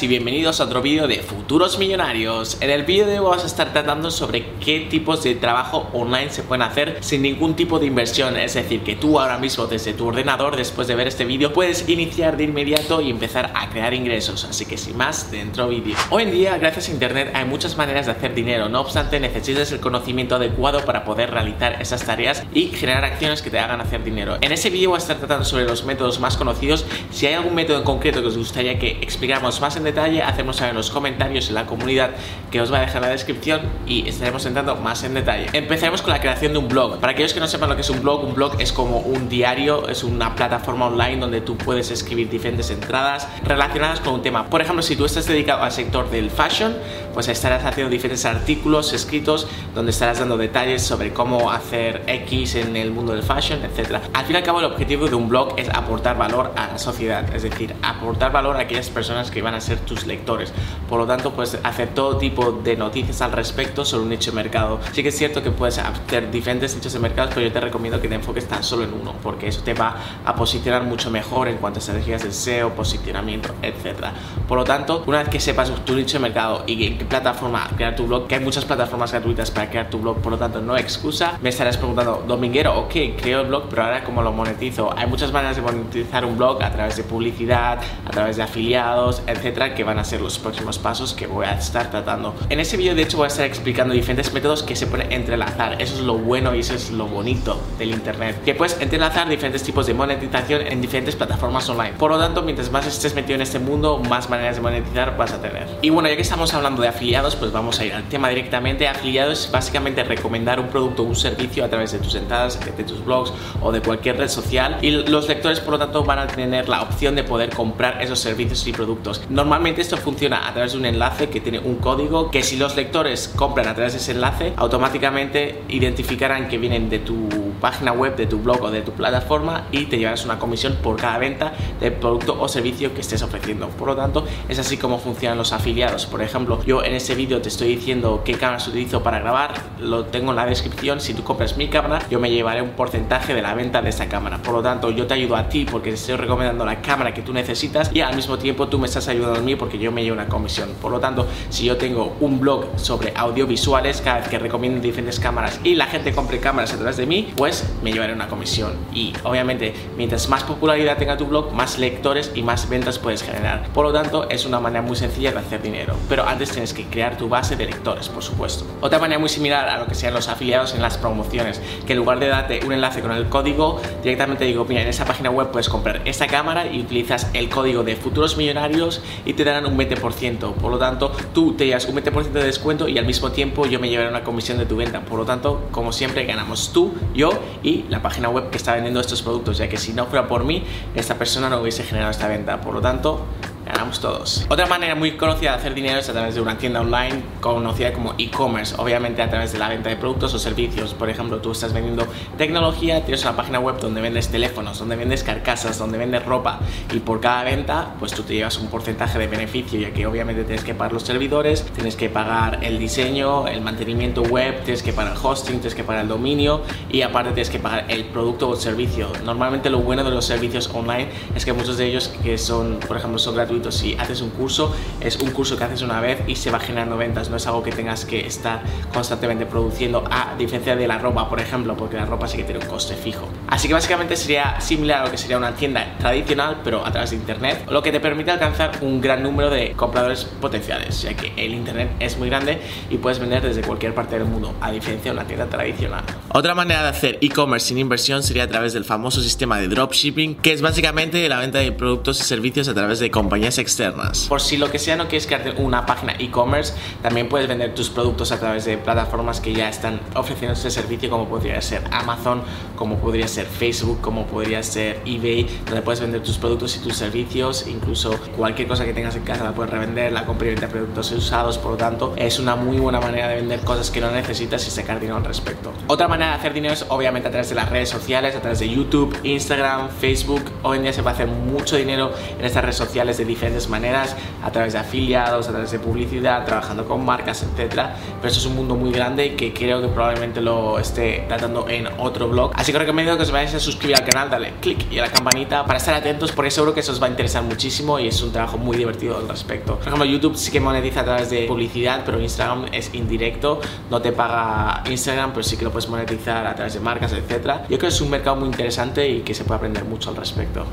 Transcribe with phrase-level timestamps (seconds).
[0.00, 2.56] Y bienvenidos a otro vídeo de Futuros Millonarios.
[2.62, 6.30] En el vídeo de hoy vamos a estar tratando sobre qué tipos de trabajo online
[6.30, 8.38] se pueden hacer sin ningún tipo de inversión.
[8.38, 11.86] Es decir, que tú ahora mismo desde tu ordenador, después de ver este vídeo, puedes
[11.90, 14.44] iniciar de inmediato y empezar a crear ingresos.
[14.44, 15.94] Así que sin más, dentro vídeo.
[16.08, 18.70] Hoy en día, gracias a internet, hay muchas maneras de hacer dinero.
[18.70, 23.50] No obstante, necesitas el conocimiento adecuado para poder realizar esas tareas y generar acciones que
[23.50, 24.38] te hagan hacer dinero.
[24.40, 26.86] En ese vídeo voy a estar tratando sobre los métodos más conocidos.
[27.10, 30.56] Si hay algún método en concreto que os gustaría que explicáramos más en detalle, hacemos
[30.56, 32.10] saber en los comentarios en la comunidad
[32.50, 35.46] que os va a dejar en la descripción y estaremos entrando más en detalle.
[35.52, 36.98] Empezaremos con la creación de un blog.
[36.98, 39.28] Para aquellos que no sepan lo que es un blog, un blog es como un
[39.28, 44.46] diario, es una plataforma online donde tú puedes escribir diferentes entradas relacionadas con un tema.
[44.48, 46.76] Por ejemplo, si tú estás dedicado al sector del fashion,
[47.12, 52.76] pues estarás haciendo diferentes artículos escritos donde estarás dando detalles sobre cómo hacer X en
[52.76, 53.98] el mundo del fashion, etc.
[54.12, 56.78] Al fin y al cabo, el objetivo de un blog es aportar valor a la
[56.78, 60.52] sociedad, es decir, aportar valor a aquellas personas que van a ser tus lectores.
[60.88, 64.36] Por lo tanto, puedes hacer todo tipo de noticias al respecto sobre un nicho de
[64.36, 64.80] mercado.
[64.92, 68.00] Sí que es cierto que puedes hacer diferentes nichos de mercado, pero yo te recomiendo
[68.00, 71.48] que te enfoques tan solo en uno, porque eso te va a posicionar mucho mejor
[71.48, 74.06] en cuanto a estrategias de SEO, posicionamiento, etc.
[74.46, 77.68] Por lo tanto, una vez que sepas tu nicho de mercado y en qué plataforma
[77.76, 80.60] crear tu blog, que hay muchas plataformas gratuitas para crear tu blog, por lo tanto,
[80.60, 81.38] no excusa.
[81.42, 84.92] Me estarás preguntando, Dominguero, ok, creo el blog, pero ahora cómo lo monetizo.
[84.96, 89.22] Hay muchas maneras de monetizar un blog a través de publicidad, a través de afiliados,
[89.62, 92.34] etcétera, que van a ser los próximos pasos que voy a estar tratando.
[92.48, 95.80] En ese vídeo, de hecho, voy a estar explicando diferentes métodos que se pueden entrelazar.
[95.80, 98.42] Eso es lo bueno y eso es lo bonito del Internet.
[98.44, 101.94] Que puedes entrelazar diferentes tipos de monetización en diferentes plataformas online.
[101.98, 105.32] Por lo tanto, mientras más estés metido en este mundo, más maneras de monetizar vas
[105.32, 105.66] a tener.
[105.82, 108.88] Y bueno, ya que estamos hablando de afiliados, pues vamos a ir al tema directamente.
[108.88, 112.84] Afiliados es básicamente recomendar un producto o un servicio a través de tus entradas, de
[112.84, 114.78] tus blogs o de cualquier red social.
[114.82, 118.18] Y los lectores, por lo tanto, van a tener la opción de poder comprar esos
[118.18, 119.22] servicios y productos.
[119.42, 122.76] Normalmente esto funciona a través de un enlace que tiene un código que si los
[122.76, 127.28] lectores compran a través de ese enlace, automáticamente identificarán que vienen de tu
[127.60, 130.96] página web, de tu blog o de tu plataforma y te llevarás una comisión por
[130.96, 133.68] cada venta del producto o servicio que estés ofreciendo.
[133.68, 136.06] Por lo tanto, es así como funcionan los afiliados.
[136.06, 140.04] Por ejemplo, yo en este vídeo te estoy diciendo qué cámaras utilizo para grabar, lo
[140.04, 141.00] tengo en la descripción.
[141.00, 144.08] Si tú compras mi cámara, yo me llevaré un porcentaje de la venta de esa
[144.08, 144.40] cámara.
[144.40, 147.22] Por lo tanto, yo te ayudo a ti porque te estoy recomendando la cámara que
[147.22, 150.28] tú necesitas y al mismo tiempo tú me estás ayudando porque yo me llevo una
[150.28, 150.70] comisión.
[150.80, 155.18] Por lo tanto, si yo tengo un blog sobre audiovisuales, cada vez que recomiendo diferentes
[155.18, 158.72] cámaras y la gente compre cámaras través de mí, pues me llevaré una comisión.
[158.92, 163.68] Y obviamente, mientras más popularidad tenga tu blog, más lectores y más ventas puedes generar.
[163.72, 165.94] Por lo tanto, es una manera muy sencilla de hacer dinero.
[166.08, 168.66] Pero antes tienes que crear tu base de lectores, por supuesto.
[168.80, 171.98] Otra manera muy similar a lo que sean los afiliados en las promociones, que en
[171.98, 175.50] lugar de darte un enlace con el código, directamente digo, mira, en esa página web
[175.50, 179.76] puedes comprar esta cámara y utilizas el código de futuros millonarios y te darán un
[179.76, 180.54] 20%.
[180.54, 183.80] Por lo tanto, tú te llevas un 20% de descuento y al mismo tiempo yo
[183.80, 185.00] me llevaré una comisión de tu venta.
[185.00, 187.30] Por lo tanto, como siempre, ganamos tú, yo
[187.62, 190.44] y la página web que está vendiendo estos productos, ya que si no fuera por
[190.44, 192.60] mí, esta persona no hubiese generado esta venta.
[192.60, 193.24] Por lo tanto,
[193.72, 194.46] ganamos todos.
[194.50, 197.92] Otra manera muy conocida de hacer dinero es a través de una tienda online conocida
[197.94, 200.92] como e-commerce, obviamente a través de la venta de productos o servicios.
[200.92, 202.06] Por ejemplo, tú estás vendiendo
[202.36, 206.60] tecnología, tienes una página web donde vendes teléfonos, donde vendes carcasas, donde vendes ropa
[206.92, 210.44] y por cada venta, pues tú te llevas un porcentaje de beneficio, ya que obviamente
[210.44, 214.92] tienes que pagar los servidores, tienes que pagar el diseño, el mantenimiento web, tienes que
[214.92, 216.60] pagar el hosting, tienes que pagar el dominio
[216.90, 219.10] y aparte tienes que pagar el producto o el servicio.
[219.24, 222.98] Normalmente lo bueno de los servicios online es que muchos de ellos que son, por
[222.98, 226.36] ejemplo, son gratuitos si haces un curso, es un curso que haces una vez y
[226.36, 228.62] se va generando ventas, no es algo que tengas que estar
[228.92, 232.60] constantemente produciendo, a diferencia de la ropa, por ejemplo, porque la ropa sí que tiene
[232.60, 233.28] un coste fijo.
[233.52, 237.10] Así que básicamente sería similar a lo que sería una tienda tradicional, pero a través
[237.10, 241.34] de internet, lo que te permite alcanzar un gran número de compradores potenciales, ya que
[241.36, 242.58] el internet es muy grande
[242.88, 246.02] y puedes vender desde cualquier parte del mundo, a diferencia de una tienda tradicional.
[246.30, 250.36] Otra manera de hacer e-commerce sin inversión sería a través del famoso sistema de dropshipping,
[250.36, 254.28] que es básicamente la venta de productos y servicios a través de compañías externas.
[254.30, 257.90] Por si lo que sea no quieres crearte una página e-commerce, también puedes vender tus
[257.90, 262.40] productos a través de plataformas que ya están ofreciendo este servicio como podría ser Amazon,
[262.76, 266.96] como podría ser Facebook, como podría ser eBay, donde puedes vender tus productos y tus
[266.96, 270.68] servicios, incluso cualquier cosa que tengas en casa la puedes revender, la compra y venta
[270.68, 274.10] productos usados, por lo tanto es una muy buena manera de vender cosas que no
[274.10, 275.72] necesitas y sacar dinero al respecto.
[275.86, 278.58] Otra manera de hacer dinero es obviamente a través de las redes sociales, a través
[278.58, 280.42] de YouTube, Instagram, Facebook.
[280.62, 284.16] Hoy en día se puede hacer mucho dinero en estas redes sociales de diferentes maneras,
[284.42, 287.96] a través de afiliados, a través de publicidad, trabajando con marcas, etcétera.
[288.20, 291.86] Pero eso es un mundo muy grande que creo que probablemente lo esté tratando en
[291.98, 292.52] otro blog.
[292.54, 295.10] Así que recomiendo que os vayáis a suscribir al canal, dale click y a la
[295.10, 298.22] campanita para estar atentos porque seguro que eso os va a interesar muchísimo y es
[298.22, 299.76] un trabajo muy divertido al respecto.
[299.76, 304.00] Por ejemplo, YouTube sí que monetiza a través de publicidad, pero Instagram es indirecto, no
[304.00, 307.62] te paga Instagram, pero sí que lo puedes monetizar a través de marcas, etcétera.
[307.62, 310.16] Yo creo que es un mercado muy interesante y que se puede aprender mucho al
[310.16, 310.64] respecto.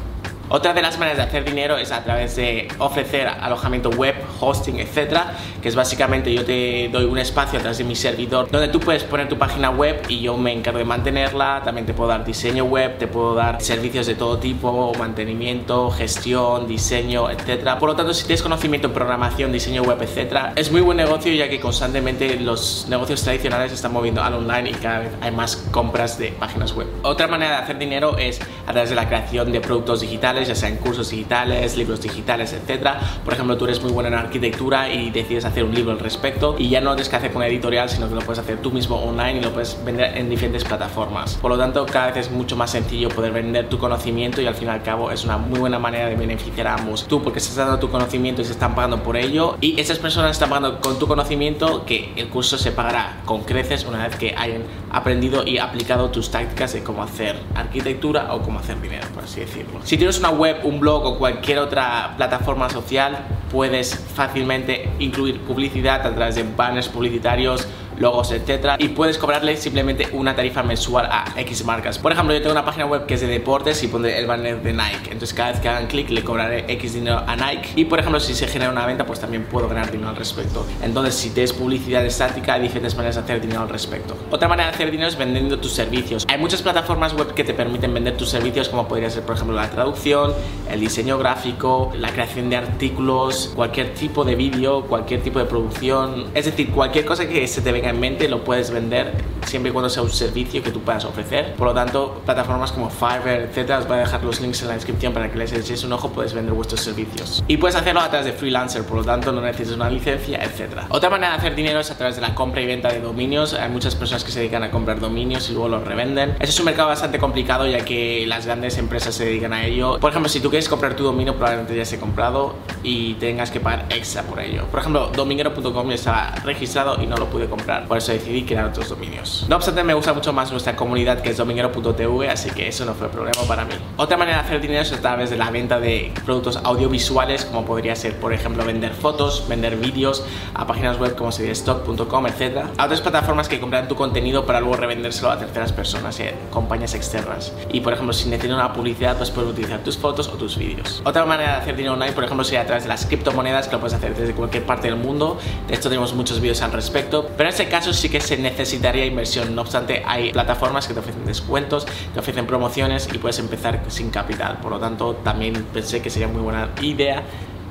[0.52, 4.80] Otra de las maneras de hacer dinero es a través de ofrecer alojamiento web, hosting,
[4.80, 8.68] etcétera, que es básicamente yo te doy un espacio a través de mi servidor donde
[8.68, 11.62] tú puedes poner tu página web y yo me encargo de mantenerla.
[11.64, 16.68] También te puedo dar diseño web, te puedo dar servicios de todo tipo, mantenimiento, gestión,
[16.68, 17.78] diseño, etcétera.
[17.78, 21.32] Por lo tanto, si tienes conocimiento en programación, diseño web, etcétera, es muy buen negocio
[21.32, 25.30] ya que constantemente los negocios tradicionales se están moviendo al online y cada vez hay
[25.30, 26.88] más compras de páginas web.
[27.04, 30.56] Otra manera de hacer dinero es a través de la creación de productos digitales ya
[30.56, 33.00] sean cursos digitales, libros digitales, etcétera.
[33.24, 36.56] Por ejemplo, tú eres muy bueno en arquitectura y decides hacer un libro al respecto
[36.58, 38.98] y ya no tienes que hacer con editorial, sino que lo puedes hacer tú mismo
[38.98, 41.36] online y lo puedes vender en diferentes plataformas.
[41.36, 44.56] Por lo tanto, cada vez es mucho más sencillo poder vender tu conocimiento y al
[44.56, 47.06] fin y al cabo es una muy buena manera de beneficiar a ambos.
[47.08, 50.32] Tú porque estás dando tu conocimiento y se están pagando por ello y esas personas
[50.32, 54.36] están pagando con tu conocimiento que el curso se pagará con creces una vez que
[54.36, 59.24] hayan aprendido y aplicado tus tácticas de cómo hacer arquitectura o cómo hacer dinero, por
[59.24, 59.80] así decirlo.
[59.84, 63.18] Si tienes una web, un blog o cualquier otra plataforma social,
[63.52, 67.68] puedes fácilmente incluir publicidad a través de banners publicitarios
[68.00, 72.00] logos, etcétera, y puedes cobrarle simplemente una tarifa mensual a X marcas.
[72.00, 74.62] Por ejemplo, yo tengo una página web que es de deportes y pondré el banner
[74.62, 75.12] de Nike.
[75.12, 77.70] Entonces, cada vez que hagan clic, le cobraré X dinero a Nike.
[77.76, 80.66] Y por ejemplo, si se genera una venta, pues también puedo ganar dinero al respecto.
[80.82, 84.18] Entonces, si tienes publicidad estática, hay diferentes maneras de hacer dinero al respecto.
[84.32, 86.26] Otra manera de hacer dinero es vendiendo tus servicios.
[86.30, 89.56] Hay muchas plataformas web que te permiten vender tus servicios, como podría ser, por ejemplo,
[89.56, 90.34] la traducción,
[90.72, 96.28] el diseño gráfico, la creación de artículos, cualquier tipo de vídeo, cualquier tipo de producción.
[96.34, 99.14] Es decir, cualquier cosa que se te venga en mente lo puedes vender
[99.46, 101.54] siempre y cuando sea un servicio que tú puedas ofrecer.
[101.56, 104.76] Por lo tanto, plataformas como Fiverr, etcétera, os voy a dejar los links en la
[104.76, 107.44] descripción para que les echéis un ojo, puedes vender vuestros servicios.
[107.48, 110.86] Y puedes hacerlo a través de freelancer, por lo tanto no necesitas una licencia, etcétera.
[110.90, 113.54] Otra manera de hacer dinero es a través de la compra y venta de dominios.
[113.54, 116.36] Hay muchas personas que se dedican a comprar dominios y luego los revenden.
[116.40, 120.00] Ese es un mercado bastante complicado ya que las grandes empresas se dedican a ello.
[120.00, 123.60] Por ejemplo, si tú quieres comprar tu dominio, probablemente ya esté comprado y tengas que
[123.60, 124.66] pagar extra por ello.
[124.66, 128.90] Por ejemplo, dominero.com estaba registrado y no lo pude comprar por eso decidí crear otros
[128.90, 129.46] dominios.
[129.48, 132.94] No obstante, me gusta mucho más nuestra comunidad que es dominguero.tv, así que eso no
[132.94, 133.74] fue problema para mí.
[133.98, 137.66] Otra manera de hacer dinero es a través de la venta de productos audiovisuales, como
[137.66, 140.24] podría ser, por ejemplo, vender fotos, vender vídeos
[140.54, 142.66] a páginas web como stock.com, etc.
[142.78, 146.34] A otras plataformas que compran tu contenido para luego revendérselo a terceras personas y a
[146.50, 147.54] compañías externas.
[147.72, 151.02] Y, por ejemplo, si necesitas una publicidad, pues puedes utilizar tus fotos o tus vídeos.
[151.06, 153.74] Otra manera de hacer dinero online, por ejemplo, sería a través de las criptomonedas, que
[153.74, 155.38] lo puedes hacer desde cualquier parte del mundo.
[155.68, 157.30] De esto tenemos muchos vídeos al respecto.
[157.38, 159.54] Pero en este caso sí que se necesitaría inversión.
[159.54, 164.12] No obstante, hay plataformas que te ofrecen descuentos, te ofrecen promociones y puedes empezar sin
[164.12, 164.60] capital.
[164.62, 167.22] Por lo tanto, también pensé que sería muy buena idea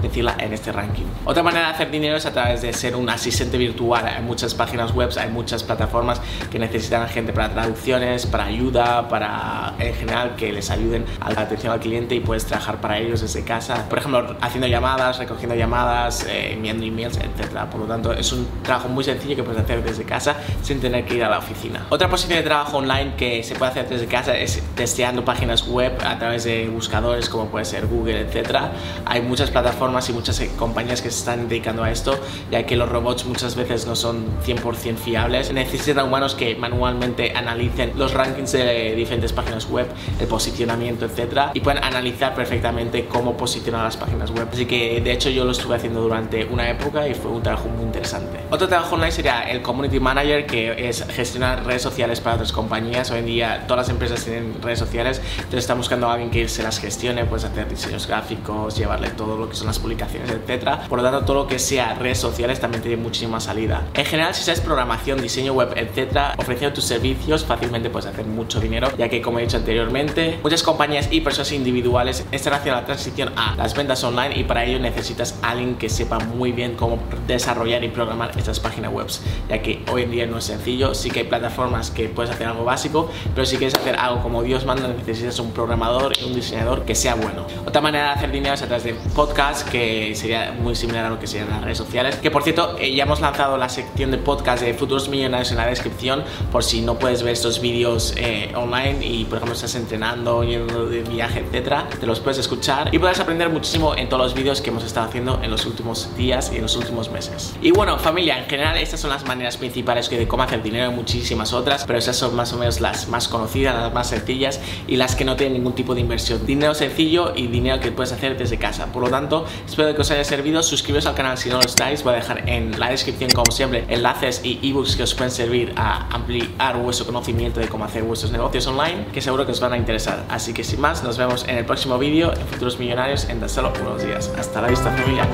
[0.02, 1.04] decirla en este ranking.
[1.24, 4.06] Otra manera de hacer dinero es a través de ser un asistente virtual.
[4.06, 9.74] Hay muchas páginas web, hay muchas plataformas que necesitan gente para traducciones, para ayuda, para
[9.78, 13.20] en general que les ayuden a la atención al cliente y puedes trabajar para ellos
[13.20, 13.88] desde casa.
[13.88, 17.64] Por ejemplo, haciendo llamadas, recogiendo llamadas, eh, enviando emails, etc.
[17.70, 21.04] Por lo tanto, es un trabajo muy sencillo que puedes hacer desde casa sin tener
[21.04, 21.86] que ir a la oficina.
[21.88, 25.92] Otra posición de trabajo online que se puede hacer desde casa es testeando páginas web
[26.04, 28.58] a través de buscadores como puede ser Google, etc.
[29.04, 32.14] Hay muchas plataformas y muchas eh, compañías que se están dedicando a esto,
[32.50, 35.50] ya que los robots muchas veces no son 100% fiables.
[35.52, 39.86] Necesitan humanos que manualmente analicen los rankings de diferentes páginas web,
[40.20, 44.46] el posicionamiento, etcétera, y puedan analizar perfectamente cómo posicionar las páginas web.
[44.52, 47.68] Así que de hecho yo lo estuve haciendo durante una época y fue un trabajo
[47.68, 48.40] muy interesante.
[48.50, 53.10] Otro trabajo online sería el Community Manager, que es gestionar redes sociales para otras compañías.
[53.10, 56.46] Hoy en día todas las empresas tienen redes sociales, entonces están buscando a alguien que
[56.46, 60.30] se las gestione, pues hacer diseños gráficos, llevarle todo lo que son las más publicaciones,
[60.30, 60.86] etcétera.
[60.88, 63.86] Por lo tanto, todo lo que sea redes sociales también tiene muchísima salida.
[63.94, 68.60] En general, si sabes programación, diseño web, etcétera, ofreciendo tus servicios fácilmente puedes hacer mucho
[68.60, 72.86] dinero, ya que como he dicho anteriormente, muchas compañías y personas individuales están haciendo la
[72.86, 76.74] transición a las ventas online y para ello necesitas a alguien que sepa muy bien
[76.74, 79.06] cómo desarrollar y programar estas páginas web,
[79.48, 82.46] ya que hoy en día no es sencillo, sí que hay plataformas que puedes hacer
[82.46, 86.34] algo básico, pero si quieres hacer algo como Dios manda, necesitas un programador y un
[86.34, 87.46] diseñador que sea bueno.
[87.66, 91.10] Otra manera de hacer dinero es a través de podcast, que sería muy similar a
[91.10, 94.10] lo que serían las redes sociales, que por cierto, eh, ya hemos lanzado la sección
[94.10, 98.14] de podcast de futuros millonarios en la descripción, por si no puedes ver estos vídeos
[98.16, 102.94] eh, online y por ejemplo estás entrenando, yendo de viaje, etcétera, te los puedes escuchar
[102.94, 106.16] y puedes aprender muchísimo en todos los vídeos que hemos estado haciendo en los últimos
[106.16, 107.54] días y en los últimos meses.
[107.62, 111.52] Y bueno, familia, en general estas son las maneras principales de cómo hacer dinero, muchísimas
[111.52, 115.16] otras, pero esas son más o menos las más conocidas, las más sencillas y las
[115.16, 116.44] que no tienen ningún tipo de inversión.
[116.46, 118.86] Dinero sencillo y dinero que puedes hacer desde casa.
[118.92, 120.62] Por lo tanto, espero que os haya servido.
[120.62, 122.02] Suscribiros al canal si no lo estáis.
[122.02, 125.72] Voy a dejar en la descripción, como siempre, enlaces y ebooks que os pueden servir
[125.76, 129.72] a ampliar vuestro conocimiento de cómo hacer vuestros negocios online, que seguro que os van
[129.72, 130.24] a interesar.
[130.28, 133.48] Así que sin más, nos vemos en el próximo vídeo en Futuros Millonarios en tan
[133.48, 134.30] solo unos días.
[134.38, 135.28] Hasta la vista, familia.